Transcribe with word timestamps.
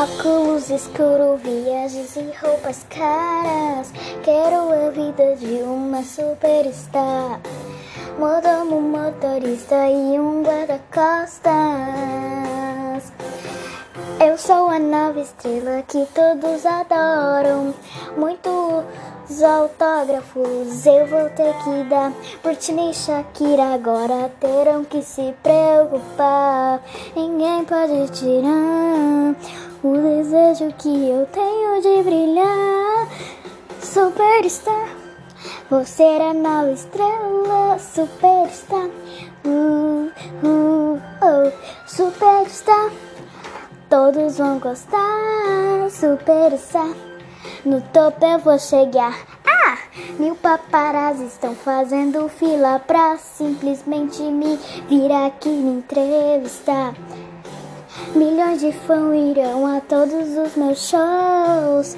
Óculos 0.00 0.70
escuro, 0.70 1.36
viagens 1.36 2.16
e 2.16 2.32
roupas 2.40 2.86
caras. 2.88 3.92
Quero 4.22 4.72
a 4.72 4.88
vida 4.88 5.36
de 5.36 5.60
uma 5.62 6.02
superstar. 6.02 7.38
Mordomo, 8.18 8.80
motorista 8.80 9.90
e 9.90 10.18
um 10.18 10.42
guarda-costas. 10.42 11.52
Eu 14.26 14.38
sou 14.38 14.70
a 14.70 14.78
nova 14.78 15.20
estrela 15.20 15.82
que 15.86 16.08
todos 16.14 16.64
adoram. 16.64 17.74
Muitos 18.16 19.42
autógrafos 19.42 20.86
eu 20.86 21.06
vou 21.08 21.28
ter 21.28 21.52
que 21.62 21.84
dar. 21.90 22.10
Britney 22.42 22.92
e 22.92 22.94
Shakira 22.94 23.74
agora 23.74 24.32
terão 24.40 24.82
que 24.82 25.02
se 25.02 25.34
preocupar. 25.42 26.80
Ninguém 27.14 27.66
pode 27.66 28.08
tirar 28.12 29.69
o 29.82 29.96
desejo 29.96 30.72
que 30.78 31.08
eu 31.08 31.26
tenho 31.26 31.80
de 31.80 32.02
brilhar. 32.02 33.08
Superstar, 33.80 34.88
vou 35.70 35.84
ser 35.84 36.20
a 36.20 36.34
nova 36.34 36.72
estrela. 36.72 37.78
Superstar, 37.78 38.88
uh, 39.44 40.10
uh, 40.44 41.00
oh. 41.22 41.52
Superstar, 41.86 42.90
todos 43.88 44.38
vão 44.38 44.58
gostar. 44.58 45.90
Superstar, 45.90 46.94
no 47.64 47.80
topo 47.80 48.24
eu 48.24 48.38
vou 48.38 48.58
chegar. 48.58 49.16
Ah, 49.46 49.78
mil 50.18 50.36
paparazzi 50.36 51.24
estão 51.24 51.54
fazendo 51.54 52.28
fila 52.28 52.78
pra 52.80 53.16
simplesmente 53.16 54.22
me 54.22 54.58
vir 54.88 55.10
aqui 55.10 55.48
me 55.48 55.78
entrevistar. 55.78 56.94
Milhões 58.14 58.60
de 58.60 58.72
fãs 58.72 59.14
irão 59.14 59.64
a 59.64 59.80
todos 59.80 60.36
os 60.36 60.56
meus 60.56 60.88
shows. 60.88 61.96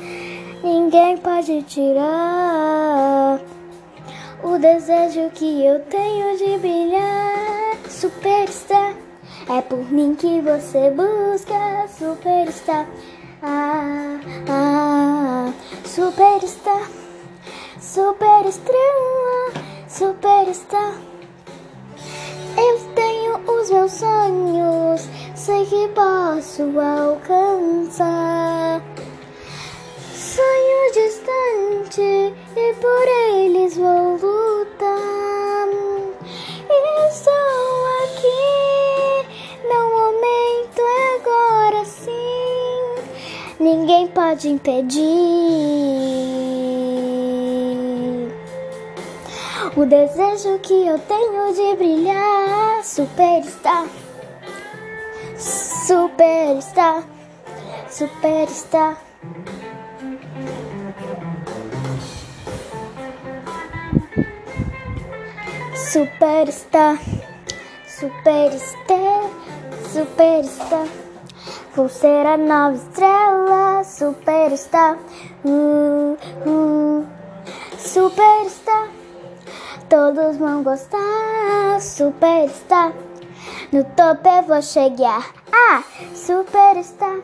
Ninguém 0.62 1.16
pode 1.16 1.62
tirar 1.62 3.40
o 4.42 4.58
desejo 4.58 5.30
que 5.30 5.64
eu 5.64 5.80
tenho 5.86 6.36
de 6.36 6.58
brilhar. 6.58 7.76
Superstar, 7.88 8.94
é 9.48 9.62
por 9.62 9.90
mim 9.90 10.14
que 10.14 10.42
você 10.42 10.90
busca. 10.90 11.88
Superstar, 11.88 12.86
ah, 13.42 14.20
ah, 14.50 15.52
superstar, 15.86 16.90
super 17.80 18.44
estrela, 18.46 19.52
superstar. 19.88 20.92
Eu 22.54 22.78
tenho 22.94 23.36
os 23.50 23.70
meus 23.70 23.92
sonhos 23.92 24.31
sei 25.44 25.66
que 25.66 25.88
posso 25.88 26.62
alcançar. 26.78 28.80
Sonho 30.14 30.92
distante 30.94 32.32
e 32.56 32.74
por 32.74 33.08
eles 33.34 33.76
vou 33.76 34.12
lutar. 34.12 35.66
Estou 37.10 37.32
aqui, 38.04 39.26
meu 39.66 39.84
momento 39.90 40.80
é 40.80 41.16
agora 41.16 41.82
sim. 41.86 42.94
Ninguém 43.58 44.06
pode 44.06 44.48
impedir. 44.48 45.02
O 49.76 49.84
desejo 49.84 50.60
que 50.60 50.86
eu 50.86 51.00
tenho 51.00 51.52
de 51.52 51.74
brilhar, 51.76 52.84
superstar. 52.84 53.88
Superstar, 55.42 57.02
superstar. 57.90 58.96
Superstar, 65.74 66.98
superstar, 67.88 69.30
superstar. 69.92 70.86
Vou 71.74 71.88
ser 71.88 72.24
a 72.24 72.36
nova 72.36 72.76
estrela, 72.76 73.82
superstar. 73.82 74.96
Uh, 75.44 76.16
uh, 76.46 77.06
superstar. 77.76 78.88
Todos 79.88 80.36
vão 80.36 80.62
gostar, 80.62 81.80
superstar. 81.80 82.92
No 83.72 83.82
topo 83.84 84.28
eu 84.28 84.42
vou 84.42 84.60
chegar. 84.60 85.32
Ah, 85.50 85.82
superstar. 86.14 87.20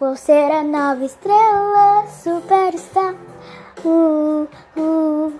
Vou 0.00 0.16
ser 0.16 0.50
a 0.50 0.64
nova 0.64 1.04
estrela. 1.04 2.08
Superstar. 2.08 3.14
Uh, 3.84 4.48
uh, 4.76 5.32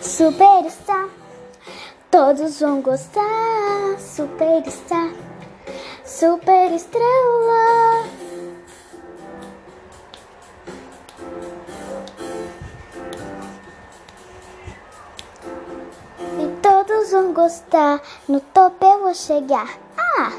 superstar. 0.00 1.10
Todos 2.10 2.58
vão 2.58 2.80
gostar. 2.80 3.98
Superstar. 3.98 5.12
Super 6.06 6.72
gostar. 17.32 18.00
No 18.28 18.40
topo 18.40 18.84
eu 18.84 19.02
vou 19.02 19.14
chegar. 19.14 19.68
Ah! 19.98 20.32